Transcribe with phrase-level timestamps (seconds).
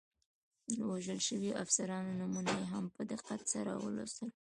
[0.75, 4.29] د وژل شویو افسرانو نومونه مې هم په دقت سره ولوستل.